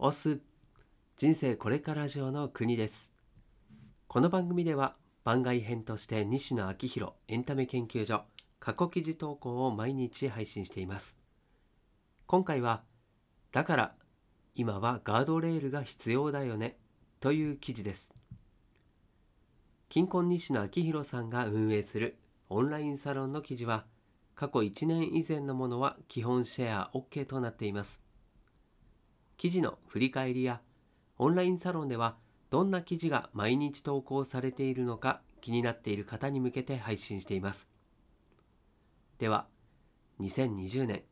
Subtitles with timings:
[0.00, 0.38] オス
[1.16, 3.10] 人生これから上の国です。
[4.06, 8.22] この番組では番外編として西野昭弘エンタメ研究所
[8.60, 11.16] 過去記事投稿を毎日配信しています。
[12.28, 12.84] 今回は
[13.50, 13.94] だから
[14.54, 16.76] 今はガードレールが必要だよね
[17.18, 18.12] という記事です。
[19.88, 22.18] 金婚西野昭弘さんが運営する
[22.50, 23.84] オンラインサロンの記事は
[24.36, 28.07] 過去1年以前のものは基本シェア OK となっています。
[29.38, 30.60] 記事の振り返りや
[31.16, 32.16] オンラインサロンでは
[32.50, 37.70] どんな記事が毎日投稿されているのか気になっている方に向けて配信しています。
[39.18, 39.46] では
[40.20, 41.04] 2020年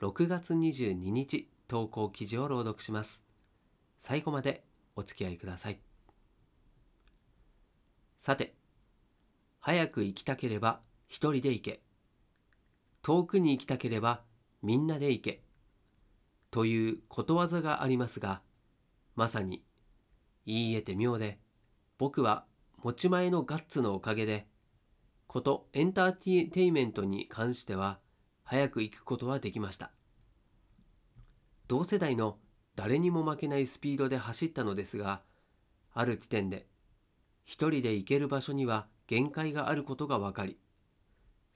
[0.00, 3.22] 6月22日投稿記事を朗読します。
[3.98, 4.64] 最後まで
[4.94, 5.78] お付き合いください。
[8.20, 8.54] さて
[9.60, 11.82] 早く行きたければ一人で行け。
[13.02, 14.22] 遠くに行きたければ
[14.62, 15.45] みんなで行け。
[16.50, 18.40] ということわざがありますが
[19.14, 19.62] まさに
[20.46, 21.38] 言い得て妙で
[21.98, 22.44] 僕は
[22.82, 24.46] 持ち前のガッツのおかげで
[25.26, 27.98] ことエンターテイメントに関しては
[28.44, 29.90] 早く行くことはできました。
[31.68, 32.38] 同世代の
[32.76, 35.22] 誰にも負けないスピードで走ったのですが
[35.92, 36.66] ある地点で
[37.44, 40.58] 一人で行ける場所には限界があることが分かり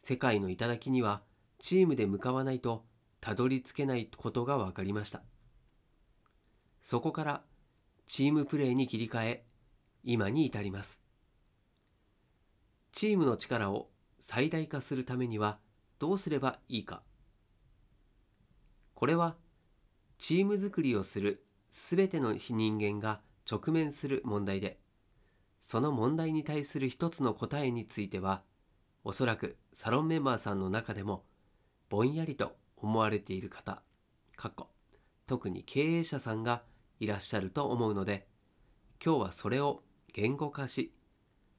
[0.02, 1.22] 世界の頂には
[1.58, 2.84] チームで向かわないと
[3.20, 5.22] たどり着けないことが分かりました。
[6.82, 7.42] そこから
[8.06, 9.44] チームプレーに切り替え
[10.02, 11.00] 今に至ります。
[12.92, 15.58] チームの力を最大化するためには
[15.98, 17.02] どうすればいいか。
[18.94, 19.36] これは
[20.18, 24.78] チーム作りをするすべての人間が直面する問題で
[25.62, 28.42] その問題に対する一つの答えについては
[29.02, 31.24] おそらくサロンメンバーさんの中でも
[31.88, 33.82] ぼんやりと思われている方
[34.36, 34.68] 過去
[35.26, 36.62] 特に経営者さんが
[36.98, 38.26] いらっしゃると思うので
[39.04, 40.92] 今日はそれを言語化し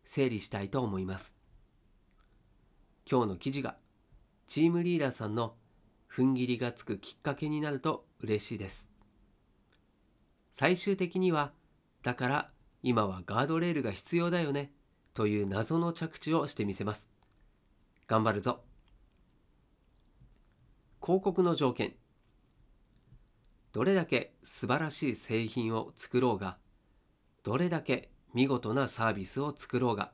[0.03, 1.33] 整理したいと思います。
[3.09, 3.77] 今日の記事が
[4.47, 5.55] チームリーダーさんの
[6.11, 8.89] 踏ん切りがつくきっかけになると嬉しいです。
[10.53, 11.51] 最終的には
[12.03, 12.49] だから
[12.83, 14.71] 今はガードレールが必要だよね
[15.13, 17.09] という謎の着地をしてみせます。
[18.07, 18.61] 頑張るぞ。
[21.03, 21.95] 広告の条件。
[23.73, 26.57] どれだけ素晴らしい製品を作ろうが
[27.43, 30.11] どれだけ見事なサービスを作ろうが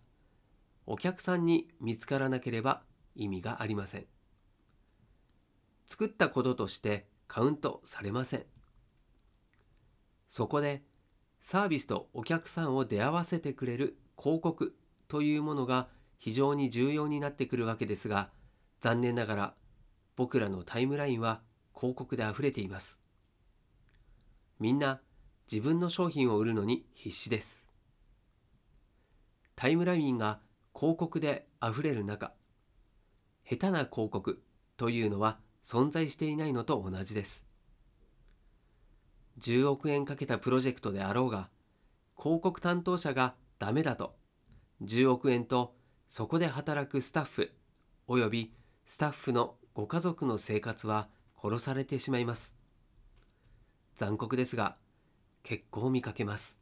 [0.86, 2.84] お客さんに見つからなければ
[3.16, 4.06] 意味がありません。
[5.86, 8.46] 作ったこととしてカウントされません。
[10.30, 10.84] そこで
[11.42, 14.74] サービスとお客さんを出会わせてくれる広告
[15.09, 18.30] というものが非常に重要になってくるわけですが
[18.80, 19.54] 残念ながら
[20.17, 21.41] 僕らのタイムラインは
[21.75, 23.00] 広告で溢れています。
[24.59, 25.00] みんな
[25.50, 27.63] 自分の商品を売るのに必死です。
[29.56, 30.39] タイムラインが
[30.75, 32.33] 広告で溢れる中、
[33.47, 34.41] 下手な広告
[34.75, 37.45] というのは存在していないのと同じです。
[39.39, 41.50] 10億円かけたプロジェクトであろうが、
[42.19, 44.16] 広告担当者がダメだと、
[44.81, 45.75] 10億円と
[46.09, 47.51] そこで働くスタッフ
[48.07, 48.56] および
[48.88, 51.07] スタッフのご家族の生活は
[51.39, 52.57] 殺されてしまいます。
[53.95, 54.75] 残酷ですが、
[55.43, 56.59] 結構見かけます。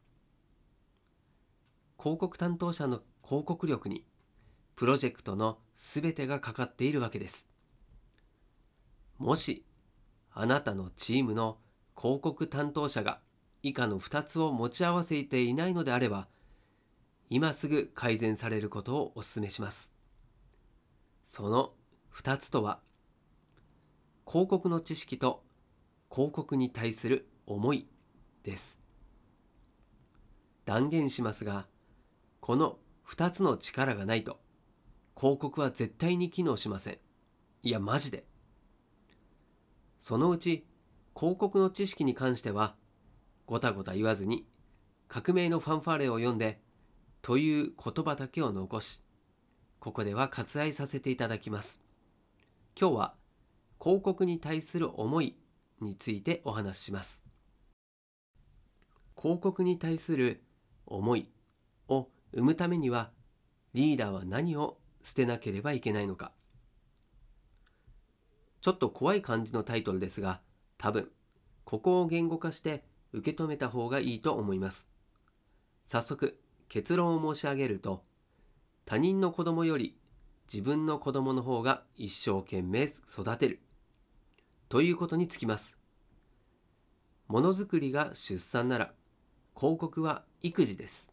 [1.98, 4.04] 広告担当者の広告力に、
[4.74, 7.48] プロジェクトのすべてがかかっているわけです。
[9.16, 9.64] もし、
[10.34, 11.56] あなたのチームの
[11.98, 13.20] 広告担当者が
[13.62, 16.28] 以下の2つを持ち合わせていないのであれば、
[17.30, 19.90] 今すぐ改善されることをお勧めします。
[21.24, 21.72] その
[22.14, 22.84] 2つとは、
[24.28, 25.44] 広告の知識と
[26.12, 27.86] 広告に対する思い
[28.42, 28.80] です。
[30.64, 31.66] 断言しますが
[32.40, 32.78] この
[33.08, 34.40] 2つの力がないと
[35.16, 36.98] 広告は絶対に機能しません。
[37.62, 38.24] いやマジで。
[40.00, 40.66] そのうち
[41.16, 42.74] 広告の知識に関しては
[43.46, 44.48] ごたごた言わずに
[45.06, 46.60] 革命のファンファーレを読んで
[47.22, 49.00] という言葉だけを残し
[49.78, 51.80] ここでは割愛させていただきます。
[52.78, 53.14] 今日は
[53.80, 55.36] 広告に対する思い
[55.80, 57.22] についてお話しします。
[59.20, 60.42] 広告に対する
[60.86, 61.30] 思い
[61.88, 63.10] を生むためには
[63.74, 66.32] リーダーは何を捨てなければいけないのか。
[68.60, 70.40] ちょっと怖い感じのタイトルですが、
[70.78, 71.10] 多分、
[71.64, 74.88] ここを言語化して受け止めた方がいいと思います。
[75.84, 76.38] 早速、
[76.68, 78.02] 結論を申し上げると、
[78.84, 79.96] 他人の子供より
[80.52, 83.60] 自分の子供の方が一生懸命育てる。
[84.68, 85.76] ということにつきます。
[87.28, 88.92] ものづくりが出産なら
[89.56, 91.10] 広告は育児です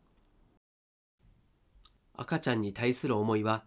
[2.15, 3.63] 赤ちゃんに対する思いは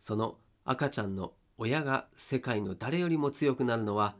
[0.00, 4.14] その赤ちゃんの親が世界の誰よりも強くなるのは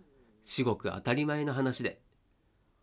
[0.45, 2.01] 至極当たり前の話で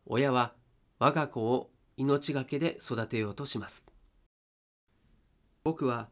[0.07, 0.53] 親は
[0.97, 3.85] 我が子を命がけで育てようとします
[5.63, 6.07] 僕は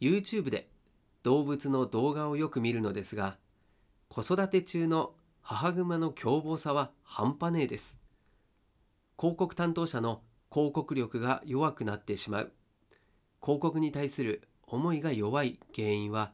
[0.00, 0.68] YouTube で
[1.22, 3.38] 動物の動画をよく見るのですが
[4.08, 5.14] 子育て中の
[5.46, 7.98] 母熊の凶暴さは半端ねえです。
[9.18, 12.52] 広告担当者の広告力が弱くなってしまう。
[13.42, 16.32] 広告に対する思いが弱い原因は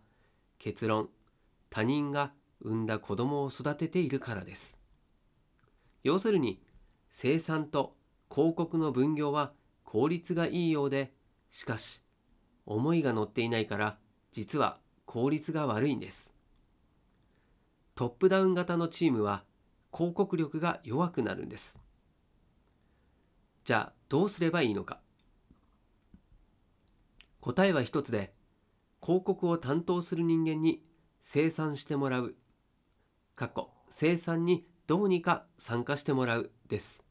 [0.61, 1.09] 結論
[1.71, 2.31] 他人が
[2.61, 4.77] 産んだ子供を育てているからです。
[6.05, 6.63] 要するに
[7.11, 7.97] 生産と
[8.33, 9.51] 広告の分業は
[9.83, 11.13] 効率がいいようで
[11.51, 12.01] しかし
[12.65, 13.99] 思いが乗っていないから
[14.31, 16.30] 実は効率が悪いんです。
[17.95, 19.45] トップダウン型のチームは
[19.93, 21.79] 広告力が弱くなるんです。
[23.65, 25.01] じゃあどうすればいいのか？
[27.41, 28.33] 答えは一つで
[29.03, 30.83] 広告を担当する人間に
[31.21, 32.35] 生産してもらう。
[33.37, 37.03] かっこ生産にどうにか参加してもらうです。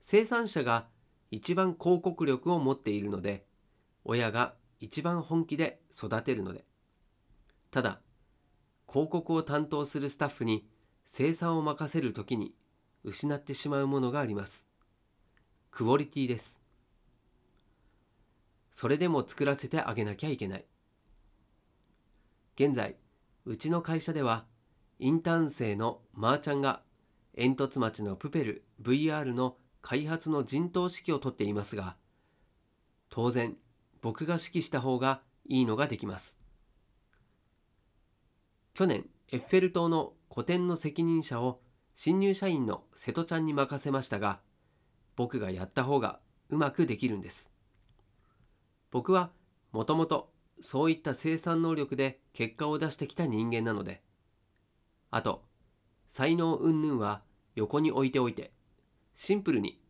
[0.00, 0.86] 生産者が
[1.30, 3.46] 一番広告力を持っているので
[4.04, 6.64] 親が一番本気で育てるので。
[7.70, 8.00] ただ
[8.92, 10.66] 広告を担当するスタッフに
[11.06, 12.52] 生産を任せるときに
[13.04, 14.66] 失ってしまうものがあります。
[15.70, 16.60] クオリティです。
[18.70, 20.66] それでも作らせてあげなきゃいけない。
[22.54, 22.96] 現在
[23.46, 24.44] うちの会社では
[24.98, 26.82] インターン生のまーちゃんが
[27.34, 31.96] 煙突町のプペル VR の開発の陣頭指揮を執っていますが
[33.08, 33.56] 当然
[34.02, 36.41] 僕が指揮した方がいいのができます。
[38.74, 41.60] 去年エッフェル塔の個展の責任者を
[41.94, 44.40] 新入社員の瀬戸ちゃんに任せましたが
[45.14, 47.50] 僕がやった方がうまくできるんです。
[48.90, 49.30] 僕は
[49.72, 50.30] もともと
[50.60, 54.02] そういった生産能力で結果を出してきた人間なので
[55.10, 55.42] あと
[56.08, 57.22] 才能云々は
[57.54, 58.52] 横に置いておいて
[59.14, 59.80] シンプルに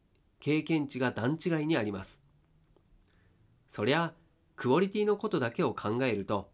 [0.41, 2.21] 経験値が段違いにあります。
[3.69, 4.13] そりゃ
[4.57, 6.52] クオリティのことだけを考えると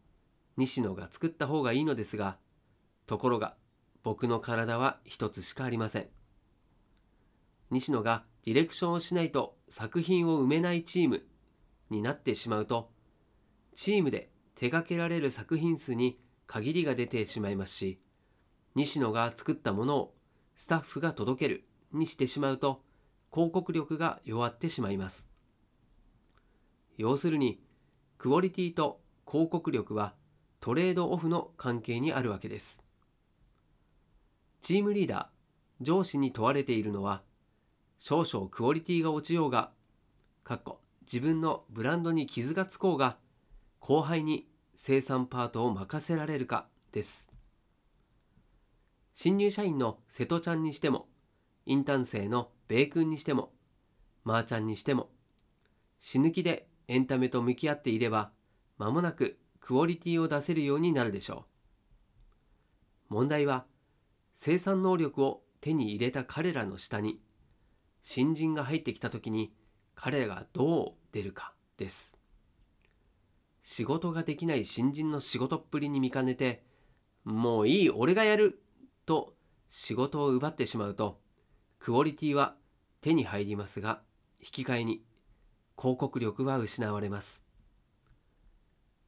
[0.58, 2.36] 西野が作った方がいいのですが
[3.06, 3.54] ところが
[4.02, 6.08] 僕の体は一つしかありません。
[7.70, 11.22] 西野がディレクションをしないと作品を生めないチーム
[11.90, 12.90] になってしまうと
[13.74, 18.00] チームで手掛けられる作品数に限りが出てしまいますし
[18.74, 20.14] 西野が作ったものを
[20.56, 22.82] スタッフが届けるにしてしまうと
[23.32, 25.28] 広告力が弱ってしまいます。
[26.96, 27.60] 要するに
[28.16, 29.00] クオリティと
[29.30, 30.14] 広告力は
[30.60, 32.82] トレードオフの関係にあるわけです。
[34.60, 37.22] チームリーダー上司に問われているのは
[37.98, 39.70] 少々クオリティが落ちようが
[40.42, 43.16] かっこ自分のブランドに傷がつこうが
[43.78, 47.28] 後輩に生産パートを任せられるかです。
[49.14, 51.08] 新入社員の瀬戸ちゃんにしても
[51.66, 53.52] インターン生の米君にしても
[54.24, 55.08] まー、あ、ちゃんにしても
[55.98, 58.30] 死ぬ気でエンタメと向き合っていれば
[58.76, 59.38] 間もなく
[59.68, 61.44] クオリティを出せるようになるでしょ
[63.10, 63.12] う。
[63.12, 63.66] 問題は
[64.32, 67.20] 生産能力を手に入れた彼らの下に
[68.00, 69.52] 新人が入ってきた時に
[69.94, 72.16] 彼らがどう出るかです。
[73.62, 76.64] 仕事ができない新人の仕事っぷりに見かねて
[77.24, 78.62] もういい俺がやる
[79.04, 79.34] と
[79.68, 81.20] 仕事を奪ってしまうと
[81.78, 82.56] クオリティは
[83.02, 84.00] 手に入りますが
[84.40, 85.02] 引き換えに
[85.78, 87.47] 広告力は失われます。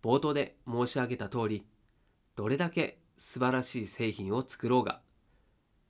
[0.03, 1.67] 冒頭で申し上げた通り
[2.37, 5.01] どれだけ素晴らしい製品を作ろうが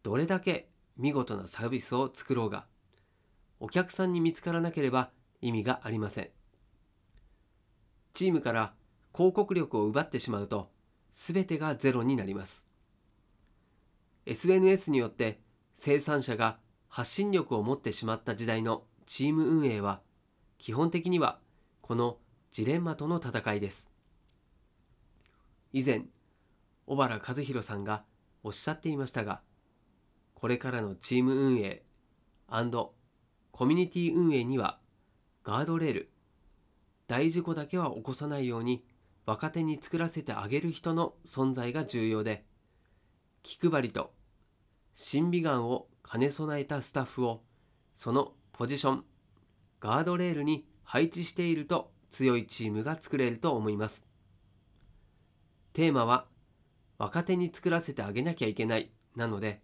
[0.02, 2.67] どれだけ見事なサービスを作ろうが
[3.61, 6.29] お客さんに見つからなければ意味がありません。
[8.14, 8.73] チームから
[9.14, 10.71] 広告力を奪ってしまうと
[11.12, 12.64] 全てがゼロになります。
[14.26, 15.40] SNS によって
[15.75, 20.00] 生産者が発信力を持ってしまった時代のチーム運営は
[20.59, 21.38] 基本的には
[21.81, 22.19] この
[22.50, 23.89] ジレンマとの戦いです。
[25.72, 26.06] 以前
[26.86, 28.04] 小原和弘さんが
[28.42, 29.40] おっしゃっていましたが
[30.34, 31.82] これからのチーム運営
[33.52, 34.80] コミュニティ運営には
[35.44, 36.10] ガードレール
[37.06, 38.84] 大事故だけは起こさないように
[39.26, 42.44] 若手に作らせてあげる人の存在が重要で
[43.42, 44.12] 気配りと
[44.94, 47.42] 審美眼を兼ね備えたスタッフを
[47.94, 49.04] そのポジション
[49.78, 54.10] ガードレールに配置していると強いチームが作れると思います。
[55.72, 56.26] テーマは
[56.98, 59.60] 若手に作らせてあげなきゃいけないなので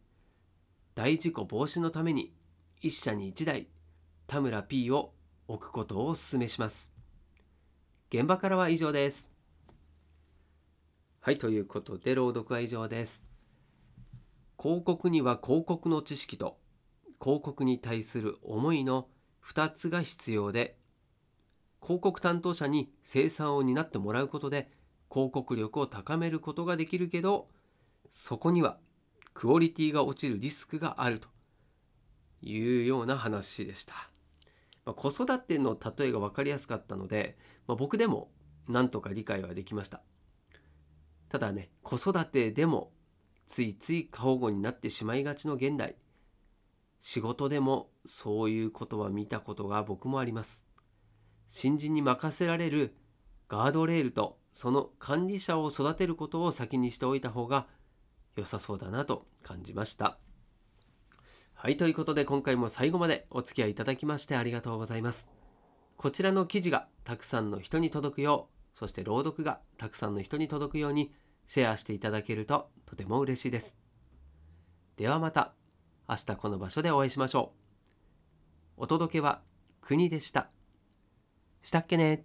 [0.94, 2.32] 大事故防止のために
[2.82, 3.68] 1社に1台
[4.26, 5.12] 田村 P を
[5.48, 6.90] 置くことをお勧めします。
[8.10, 9.30] 現場からは以上です。
[11.20, 13.25] はいということで朗読は以上です。
[14.60, 16.56] 広告には広告の知識と
[17.22, 19.08] 広告に対する思いの
[19.44, 20.76] 2つが必要で
[21.82, 24.70] 広告担当者に生産を担ってもらうことで
[25.10, 27.48] 広告力を高めることができるけど
[28.10, 28.78] そこには
[29.34, 31.28] クオリティが落ちるリスクがあると
[32.42, 33.94] いうような話でした。
[34.84, 37.36] まあ、子育ての例えが分かりやすかったので、
[37.66, 38.30] まあ、僕でも
[38.68, 40.00] なんとか理解はできました。
[41.28, 42.92] ただね子育てでも
[43.46, 45.96] ついつい過保護になってしまいがちの現代
[47.00, 50.64] 仕事でもそういうことは見たことが僕もあります。
[51.48, 52.96] 新人に任せられる
[53.48, 57.66] ガードレールとその管理者を育てることを先にしておいた方が
[58.36, 60.18] 良さそうだなと感じました。
[61.52, 65.28] はい、ということで今回も最後までお付き合いいただきましてありがとうございます。
[65.98, 71.12] こちらの記事がたくさんの人に届くよう、そして朗読がたくさんの人に届くように
[71.46, 73.76] シェアしていただけるととても嬉しいです。
[74.96, 75.52] ではまた
[76.08, 77.52] 明日この場所でお会いしましょ
[78.78, 78.84] う。
[78.84, 79.42] お届けは
[79.82, 80.48] 国でした。
[81.60, 82.25] したっけね